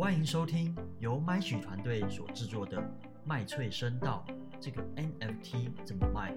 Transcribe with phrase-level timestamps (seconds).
[0.00, 2.78] 欢迎收听由麦曲团队所制作的
[3.22, 4.24] 《麦翠声道》
[4.58, 6.34] 这个 NFT 怎么卖？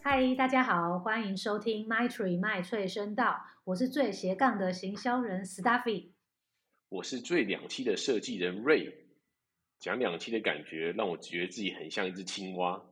[0.00, 6.12] 嗨，大家好，欢迎收听 My Tree 麦翠声道，我是最斜杠的行销人 Stuffy。
[6.88, 8.94] 我是最两栖的设计人 Ray，
[9.78, 12.82] 讲两期的感觉让我觉得自己很像一只青蛙。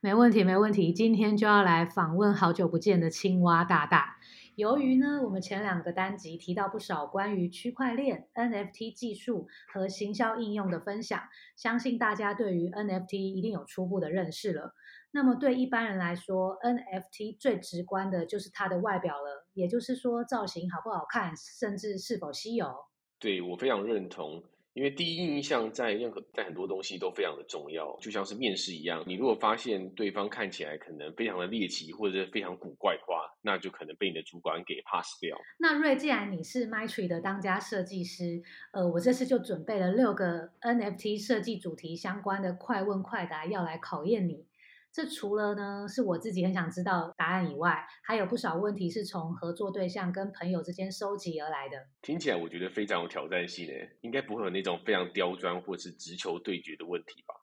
[0.00, 0.92] 没问题，没问题。
[0.92, 4.16] 今天就要来访问好久不见的青蛙大大。
[4.54, 11.22] 由于呢，我们前两个单集提到不少关于区块链、NFT 技术和行销应用的分享，
[11.56, 14.74] 相信大家对于 NFT 一定有初步的认识了。
[15.12, 22.74] 那么对一般人来说，NFT 最直观的就是它的外表了，也就是说造型好不好看，甚至是否稀有。
[23.18, 24.42] 对我非常认同，
[24.74, 35.36] 因为第一印象在任何在很多东西都非常的重要，就像是面试一样，你如果发现对方看起来可能非常的猎奇或者是非常古怪的话，那就可能被你的主管给 pass 掉。
[35.58, 44.46] 那瑞，既然你是 MyTree 的当家设计师，呃，我这次就准备了六个 NFT 设计主题相关的快问快答，要来考验你。
[44.92, 51.86] 这除了呢是我自己很想知道答案以外，还有不少问题是从合作对象跟朋友之间收集而来的。
[52.02, 57.34] 听起来我觉得非常有挑战性诶，应该不会有那种非常刁钻或是直球对决的问题吧？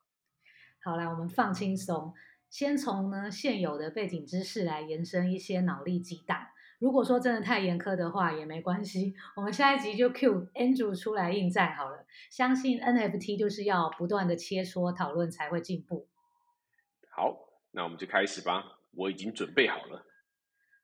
[0.84, 2.14] 好，啦我们放轻松，
[2.52, 6.38] 先从呢现有的背景知识来延伸一些脑力激荡。
[6.78, 12.06] 如果说真的太严苛的话也没关系，我们下一集就 Q Andrew 出来应战好了。
[12.30, 16.08] 相信 NFT 就是要不断的切磋讨论才会进步。
[17.20, 17.36] 好，
[17.72, 18.64] 那我们就开始吧。
[18.92, 20.06] 我已经准备好了。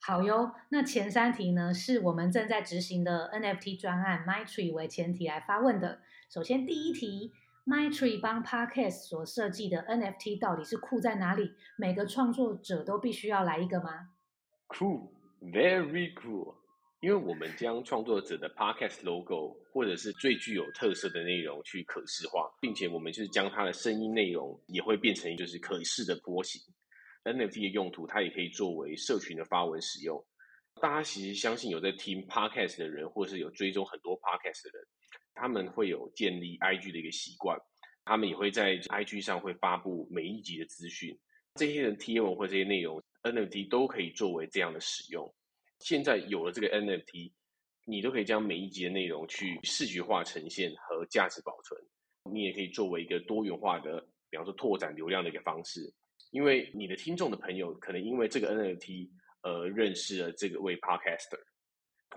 [0.02, 6.02] 好哟，那前三题呢，是我们正在执行的 NFT 专案 MyTree 为前提来发问的。
[6.30, 7.32] 首先第一题
[7.66, 11.54] ，MyTree 帮 Podcast 所设计的 NFT 到底是酷在哪里？
[11.78, 14.10] 每个创作者都必须要来一个吗
[14.68, 16.56] ？Cool，very cool。
[17.02, 26.60] 因为我们将创作者的 podcast logo 或者是最具有特色的内容去可视化，并且我们就是将它的声音内容也会变成就是可视的波形。
[27.24, 30.24] NFT 的用途，它也可以作为社群的发文使用。
[30.82, 34.88] 大家其实相信有在听 podcast 的人，或者是有追踪很多 podcast 的人，
[35.34, 37.58] 他们会有建立 IG 的一个习惯，
[38.04, 41.18] 他们也会在 IG 上会发布每一集的资讯。
[41.56, 45.34] 这些人贴文或这些内容，NFT 都可以作为这样的使用。
[45.80, 47.32] 现在有了这个 NFT，
[47.86, 51.80] 你都可以将每一集的内容去视觉化呈现和价值保存。
[52.32, 54.00] 你也可以作为一个多元化的，
[54.30, 55.94] 比方说拓展流量的一个方式。
[56.32, 59.10] 因为你的听众的朋友可能因为这个 NFT
[59.42, 61.40] 而认识了这个位 Podcaster。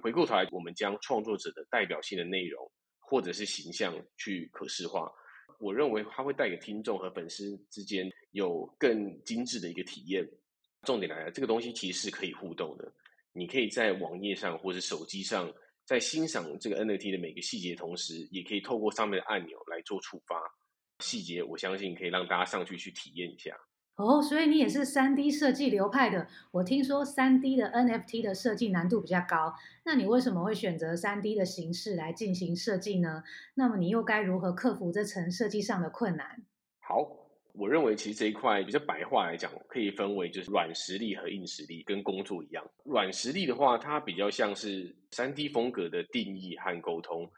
[0.03, 2.71] 回过头来，我们将创作者的代表性的内容
[3.01, 5.13] 或者是形象去可视化，
[5.59, 10.27] 我认为它会带给听众和粉丝之间有更精致的一个体验。
[10.83, 12.91] 重点来了，这个东西其实是可以互动的。
[13.39, 15.49] 你可以在网页上或者手机上，
[15.85, 20.37] 在欣赏这个 NFT 的每个细节同时，也可以透过上面的按钮来做触发
[20.99, 21.43] 细节。
[21.43, 23.57] 我相信可以让大家上去去体验一下。
[23.95, 26.29] 哦，所以你也是三 D 设计流派的。
[26.51, 33.23] 我听说三 D 的 NFT 的设计难度比较高，那你为什么会选择三 D 的形式来进行设计呢？
[33.55, 36.45] 那么你又该如何克服这层设计上的困难？
[36.81, 37.28] 好。
[37.59, 42.65] 我认为其实这一块比较白话来讲，可以分为就是软实力和硬实力，跟工作一样。
[42.85, 47.29] 软实力的话，它比较像是三 D 风格的定义和沟通。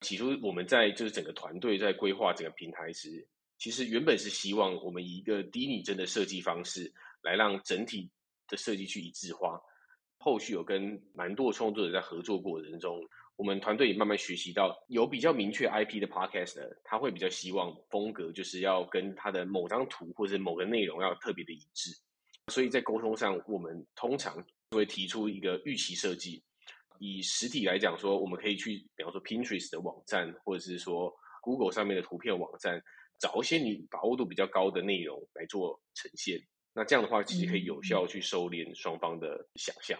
[0.00, 3.24] 起初我们在就是整个团队在规划整个平台时，
[3.58, 6.92] 其实原本是希望我们以一个低拟真的设计方式
[7.22, 8.10] 来让整体
[8.48, 9.60] 的设计去一致化。
[10.18, 13.00] 后续有跟蛮多创作者在合作过程中。
[13.40, 21.90] 我们团队也慢慢学习到，有比较明确 IP 的 podcast，他会比较希望风格就是要跟他的某张图或者某个内容要特别的一致。
[22.48, 26.44] 所以在沟通上，我们通常会提出一个预期设计。
[26.98, 32.78] 以实体来讲，说我们可以去，比方说 Pinterest 的网站，或者是说 Google 上面的图片网站，
[33.18, 36.38] 找一些你把握度比较高的内容来做呈现。
[36.74, 39.98] 那这样的话，其实可以有效去收敛双方的想象。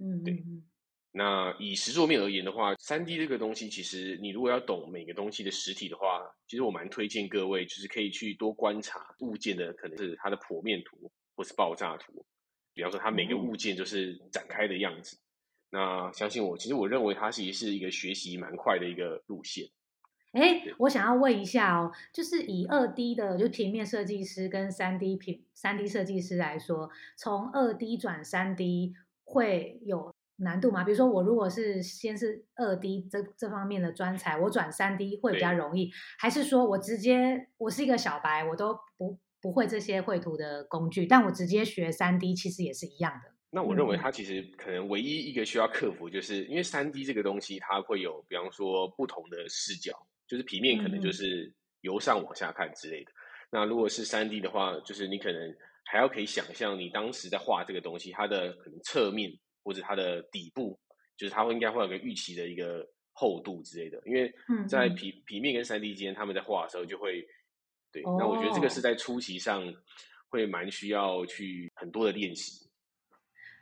[0.00, 0.40] 嗯，对。
[1.12, 12.24] 那以实作面而言的话，三 D 这个东西，其实你如果要懂每个东西的实体的话，其实我蛮推荐各位，就是可以去多观察物件的，可能是它的剖面图或是爆炸图，
[12.74, 15.18] 比方说它每个物件就是展开的样子。
[15.68, 19.68] 那相信我，其实我认为它其实是一个学习蛮快的一个路线。
[20.30, 30.14] 哎，我想要问一下哦，就是以二 D 的就平面设计师跟三 D 平三 D 设计师来说，从二 D 转三 D 会有。
[30.40, 30.84] 难度吗？
[30.84, 43.30] 比如说，我如果是先是二 D 这这方面的专才，我转三 D 会比较容易，还是说我直接我是一个小白，我都不不会这些绘图的工具，但我直接学三 D 其实也是一样的。
[43.50, 49.92] 那我认为嗯它其实可能唯一一个需要克服，就是因为三 D 这个东西，它会有比方说不同的视角，
[50.28, 53.10] 就是平面可能就是由上往下看之类的。
[53.50, 55.54] 那如果是三 D 的话，就是你可能
[55.84, 59.28] 还要可以想象你当时在画这个东西，它的可能侧面
[59.70, 60.76] 或者它的底部，
[61.16, 64.02] 就是它会应该会有个预期的一个厚度之类的。
[64.04, 64.34] 因为
[64.68, 67.24] 在平平面跟三 D 之间，他们在画的时候就会
[67.92, 68.02] 对。
[68.02, 69.62] 那我觉得这个是哦在初期上
[70.28, 72.68] 会蛮需要去很多的练习。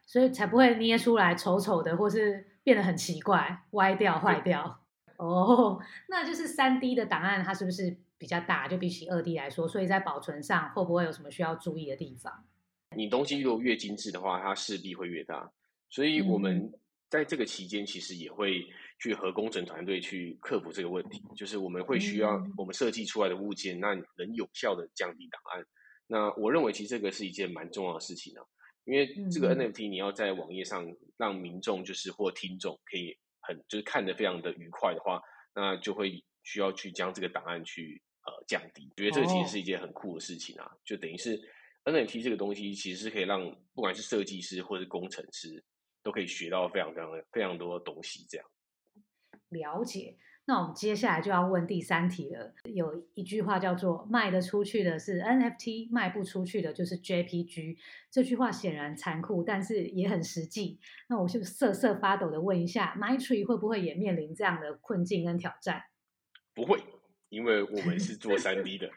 [0.07, 4.83] 所以才不会捏出来丑丑的，或是变得很奇怪、歪掉、坏掉。
[5.19, 5.79] 哦，
[6.09, 8.67] 那就是三 D 的档案，它是不是比较大？
[8.67, 12.47] 就比起二 D 来说，所以在保存上会不会有什么需要注意的地方？
[12.97, 15.53] 你东西如果越精致的话，它势必会越大。
[15.91, 16.41] 所以我嗯。
[16.41, 16.73] 们
[17.11, 18.67] 在这个期间，其实也会
[19.01, 22.53] 去和工程团队去克服这个问题，就是我们会需要嗯。
[22.59, 25.65] 我们设计出来的物件，那能有效的降低档案。
[26.07, 28.45] 那我认为其实这个是一件蛮重要的事情啊，
[28.85, 30.87] 因为这个 NFT 你要在网页上
[31.17, 35.19] 让民众就是或听众可以很就是看得非常的愉快的话，
[35.55, 38.91] 那就会需要去将这个档案去呃降低。
[38.97, 39.45] 我觉得这个其哦。
[39.47, 41.41] 实是一件很酷的事情啊，就等于是
[41.85, 45.65] NFT 这个东西其实是可以让不管是设计师或是工程师
[46.09, 48.25] 都可以学到非常非常非常多的东西。
[48.31, 48.47] 这样，
[49.51, 50.17] 了解。
[50.47, 52.55] 那我们接下来就要问第三题了。
[52.65, 57.77] 有一句话叫做“卖得出去的是 NFT，卖不出去的就是 JPG”。
[58.11, 60.81] 这句话显然残酷，但是也很实际。
[61.07, 65.83] 那我就瑟瑟发抖的问一下，MyTree 会不会也面临这样的困境跟挑战？
[66.55, 66.83] 不会，
[67.29, 68.91] 因为我们是做三 D 的。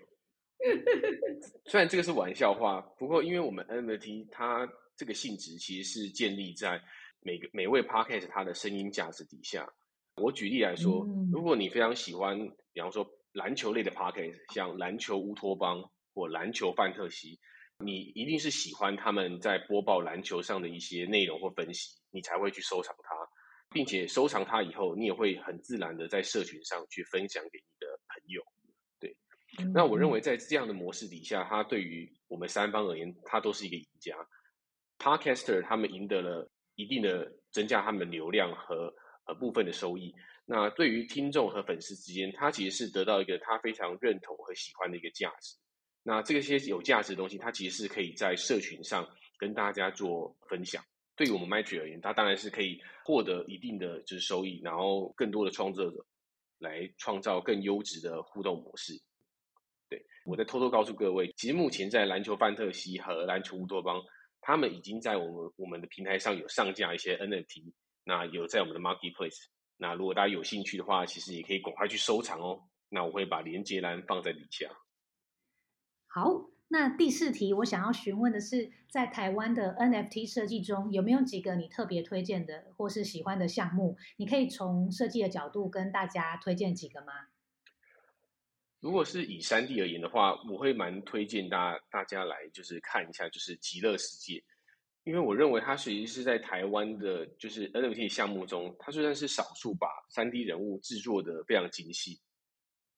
[1.65, 4.65] 虽然这个是玩笑话，不过因为我们 NFT 它
[4.95, 6.81] 这个性质其实是建立在
[7.21, 9.71] 每个每位 Podcast 它的声音价值底下。
[10.15, 12.37] 我举例来说，嗯如果你非常喜欢，
[12.73, 17.39] 比方说篮球类的 Podcast，像篮球乌托邦或篮球范特西，
[17.77, 23.15] 你一定是喜欢他们在播报篮球上的一些内容或分析，你才会去收藏它，
[23.69, 28.43] 并且收藏它以后，你也会很自然的在社群上去分享给你的朋友。
[28.99, 29.15] 对
[29.73, 34.15] 那我认为在这样的模式底下，它对于我们三方而言，它都是一个赢家。
[34.99, 36.51] Podcaster 他们赢得了
[36.81, 38.93] 一定的增加他们流量和
[39.27, 40.13] 呃部分的收益。
[40.45, 45.55] 那对于听众和粉丝之间，他其实是得到一个他非常认同和喜欢的一个价值。
[46.03, 49.07] 那这些有价值的东西，它其实是可以在社群上
[49.37, 50.83] 跟大家做分享。
[51.15, 56.03] 对于我们 m y t r 而言，它当然是可以获得一定的就是收益，然后更多的创作者
[56.57, 58.93] 来创造更优质的互动模式。
[59.89, 64.01] 对我再偷偷告诉各位，其实目前在篮球范特西和篮球乌托邦，
[64.41, 67.71] 他们已经在我们我们的平台上有上架一些 NFT，
[68.03, 69.45] 那有在我们的 Marketplace。
[69.77, 72.63] 那如果大家有兴趣的话，其实也可以赶快去收藏哦。
[72.89, 74.69] 那我会把连接栏放在底下。
[76.07, 83.97] 好，那第四题我想要询问的是，在台湾的 NFT 设计中，有没有几个你特别推荐的或是喜欢的项目？
[84.17, 87.13] 你可以从设计的角度跟大家推荐几个吗？
[88.81, 94.43] 如果是以三 D 而言的话，我会蛮推荐大大家来就是看一下，就是极乐世界，
[95.03, 102.19] 因为我认为它其实是在台湾的，就是 NFT 项目中，它虽然是少数把三 D 人物制作的非常精细，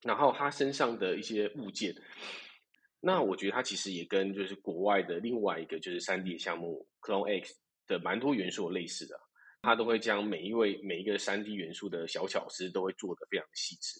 [0.03, 1.93] 然后它身上的一些物件，
[3.01, 7.53] 那我觉得它其实也跟就是国外的另外一个就是三 D 项目 Clone X
[7.87, 9.19] 的蛮多元素类似的，
[9.61, 13.99] 它都会将每一位每一个三 D 元素的小巧思都会做得非常细致。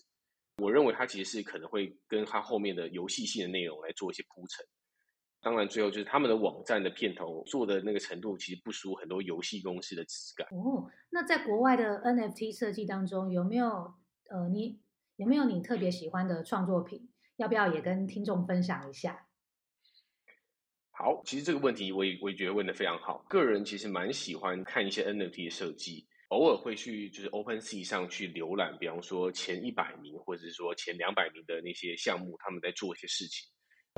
[0.57, 4.65] 我认为它其实是可能会跟它后面的游戏性的内容来做一些铺陈。
[5.41, 10.48] 当然，最后就是他们的网站的片头做的那个程度，其实不输很多游戏公司的质感。
[10.51, 13.93] 哦，那在国外的 NFT 设计当中，有没有
[14.29, 14.79] 呃，你
[15.17, 17.10] 有没有你特别喜欢的创作品？
[17.36, 19.27] 要不要也跟听众分享一下？
[20.91, 23.25] 好，其实这个问题我也我也觉得问的非常好。
[23.27, 33.47] 个人其实蛮喜欢看一些 NFT 的设计，偶尔会去就是 OpenSea 上去浏览，比方说前一百名或者是说前两百名的那些项目，他们在做一些事情。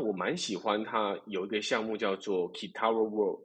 [0.04, 3.42] 我蛮喜欢它有一个项目叫做 Kitaro World，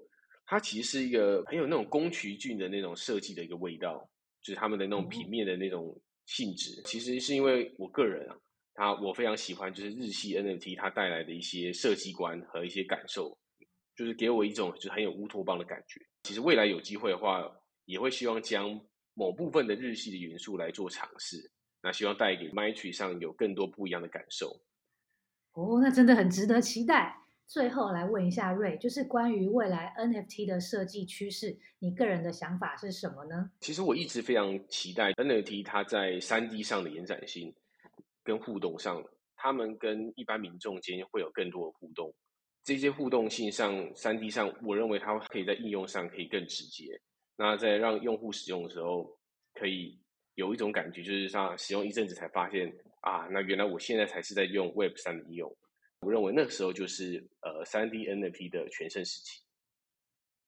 [0.47, 4.11] 它其实是一个很有那种宫崎骏的那种设计的一个味道，
[4.43, 6.83] 就是他们的那种平面的那种性质。
[6.85, 8.37] 其实是因为我个人啊，
[8.75, 13.39] 他我非常喜欢就是日系 NFT 它带来的一些设计观和一些感受，
[13.95, 16.01] 就是给我一种就是很有乌托邦的感觉。
[16.25, 17.49] 其实未来有机会的话，
[17.85, 18.81] 也会希望将
[19.15, 21.51] 某部分的日系的元素来做尝试，
[21.83, 24.61] 那希望带给 m y t r e 上有更多不一样的感受。
[25.53, 27.17] 哦，那真的很值得期待。
[27.47, 33.51] 最后来问一下瑞，就是关于未来 NFT 的设计趋势，你个人的想法是什么呢？
[33.59, 37.53] 其实我一直非常期待 NFT 它在三 D 上的延展性
[38.23, 42.15] 跟互动上，他们跟一般民众间会有更多的互动。
[42.63, 47.01] 这些互动性上，三 D 上，我认为它可以在应用上可以更直接。
[47.41, 49.17] 那在让用户使用的时候，
[49.55, 49.99] 可以
[50.35, 52.71] 有一种感觉，就是像使用一阵子才发现
[53.01, 55.57] 啊，那原来我现在才是在用 Web 三的应用。
[56.03, 59.41] 我认为那个时候就是呃三 D NFT 的全盛时期。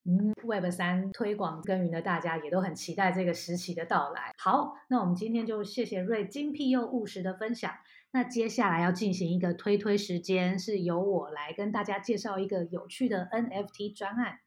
[0.05, 4.35] 嗯，Web 三推广耕耘的大家也都很期待这个时期的到来。
[4.37, 7.73] 好，那我们今天就谢谢瑞精辟又务实的分享。
[8.11, 14.41] 那接下来要进行一个推推时间，是由我来跟大家介绍一个有趣的 NFT 专案。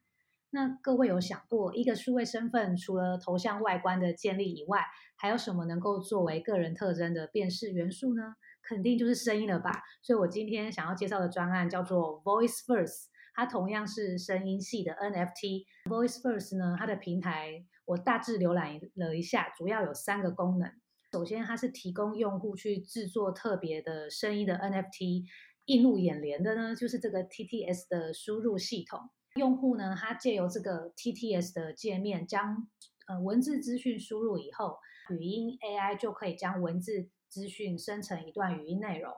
[0.56, 4.80] 那各位有想过，一个数位身份除了头像外观的建立以外，
[5.18, 8.22] 还有什么能够作为个人特征的辨识元素呢？
[8.66, 9.82] 肯定就是声音了吧。
[10.02, 13.08] 所以我今天想要介绍的专案叫做 Voice First。
[13.34, 20.72] 它同样是声音系的 NFT Voice First 呢，它的平台我大致浏览了一下，主要有三个功能。
[21.12, 25.24] 首先，它是提供用户去制作特别的声音的 NFT，
[25.66, 29.10] 映入眼帘的呢，就是这个 TTS 的输入系统。
[29.36, 32.66] 用户呢，他借由这个 TTS 的界面，将
[33.06, 34.78] 呃文字资讯输入以后，
[35.10, 39.12] 语音 AI 就可以将文字资讯生成一段语音内容。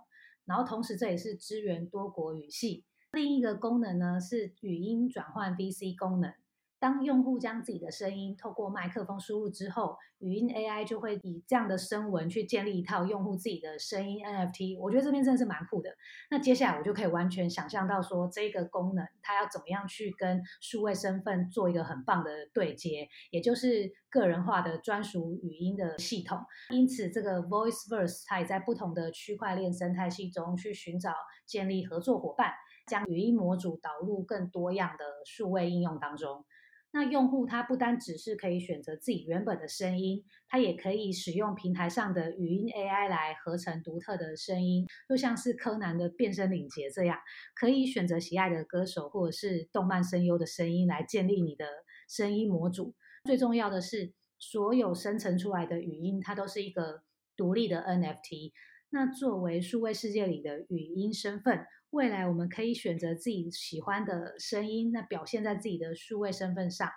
[0.44, 2.84] 然后同时，这也是支援多国语系。
[3.12, 6.32] 另一个功能呢是语音转换 VC 功能。
[6.80, 14.78] 当用户将自己的声音透过麦克风输入之后，语音 AI 就会以这样的声纹去建立一套用户自己的声音 NFT。
[14.80, 15.90] 我觉得这边真的是蛮酷的。
[16.30, 26.38] 那接下来我就可以完全想象到说，这个功能它要怎么样去跟数位身份做一个很棒的对接，也就是个人化的专属语音的系统。
[26.70, 31.12] 因此，这个 VoiceVerse 它也在不同的区块链生态系中去寻找
[31.44, 32.52] 建立合作伙伴。
[32.86, 36.42] 将语音模组导入更多样的数位应用当中，
[36.90, 47.18] 那用户他不单只是可以选择自己原本的声音，他也可以使用平台上的语音 AI 来合成独特的声音，就像是柯南的变身领结这样，
[47.54, 51.66] 可以选择喜爱的歌手或者是动漫声优的声音来建立你的
[52.08, 52.94] 声音模组。
[53.24, 57.02] 最重要的是，所有生成出来的语音它都是一个
[57.36, 58.52] 独立的 NFT。
[58.90, 61.66] 那作为数位世界里的语音身份。
[61.90, 66.90] 未来我们可以选择自己喜欢的声音，那表现在自己的数位身份上。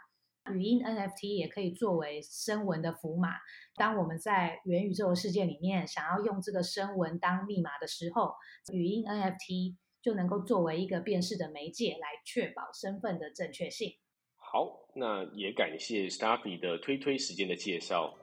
[0.52, 3.30] 语音 NFT 也可以作为声纹的符码。
[3.76, 8.34] 当我们在元宇宙的世界里面想要用这个声纹当密码的时候，
[8.74, 13.94] 语音 NFT 就能够作为一个辨识的媒介来确保身份的正确性。
[14.36, 18.14] 好，那也感谢 Staffy 的推推时间的介绍。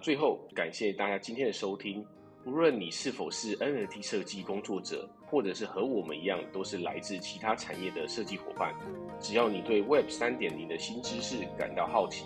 [0.00, 2.04] 最后，感谢大家今天的收听。
[2.46, 8.72] 无论你是否是 NFT 设计工作者，或者是和我们一样都是来自其他产业的设计伙伴，
[9.18, 12.24] 只要你对 Web 三点零的新知识感到好奇，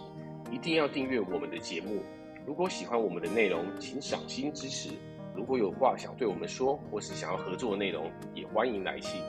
[0.53, 2.03] 一定要订阅我们的节目。
[2.47, 4.91] 如果喜欢我们的内容，请赏心支持。
[5.35, 9.23] 如果有话想对我们说，或是想要合作的内容，也欢迎来信。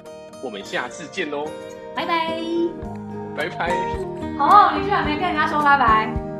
[0.43, 1.45] 我们下次见喽，
[1.95, 2.37] 拜拜，
[3.37, 3.69] 拜拜。
[4.37, 6.30] 哦，你居然没跟人家说拜拜。